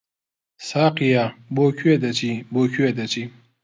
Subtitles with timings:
[0.69, 1.23] ساقییا!
[1.55, 3.23] بۆ کوێ دەچی، بۆ کوێ دەچی؟